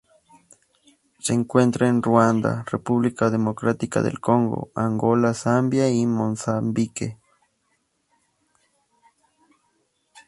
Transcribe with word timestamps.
Se 1.19 1.31
encuentra 1.31 1.87
en 1.87 2.01
Ruanda, 2.01 2.65
República 2.65 3.29
Democrática 3.29 4.01
del 4.01 4.19
Congo 4.19 4.71
Angola 4.73 5.35
Zambia 5.35 5.89
y 5.91 6.07
Mozambique. 6.07 7.19